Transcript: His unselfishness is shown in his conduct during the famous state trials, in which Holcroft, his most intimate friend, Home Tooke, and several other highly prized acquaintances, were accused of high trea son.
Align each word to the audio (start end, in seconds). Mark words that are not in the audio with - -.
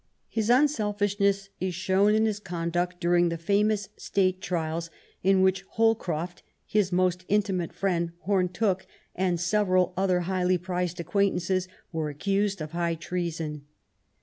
His 0.29 0.49
unselfishness 0.49 1.49
is 1.59 1.75
shown 1.75 2.15
in 2.15 2.25
his 2.25 2.39
conduct 2.39 2.99
during 2.99 3.29
the 3.29 3.37
famous 3.37 3.89
state 3.97 4.41
trials, 4.41 4.89
in 5.21 5.43
which 5.43 5.61
Holcroft, 5.73 6.41
his 6.65 6.91
most 6.91 7.23
intimate 7.27 7.71
friend, 7.71 8.13
Home 8.21 8.49
Tooke, 8.49 8.87
and 9.13 9.39
several 9.39 9.93
other 9.95 10.21
highly 10.21 10.57
prized 10.57 10.99
acquaintances, 10.99 11.67
were 11.91 12.09
accused 12.09 12.61
of 12.61 12.71
high 12.71 12.95
trea 12.95 13.29
son. 13.31 13.67